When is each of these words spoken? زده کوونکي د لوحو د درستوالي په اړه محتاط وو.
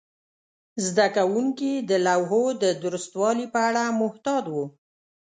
زده 0.85 1.07
کوونکي 1.17 1.71
د 1.89 1.91
لوحو 2.07 2.43
د 2.63 2.65
درستوالي 2.83 3.45
په 3.53 3.59
اړه 3.69 3.83
محتاط 4.01 4.45
وو. 4.53 4.65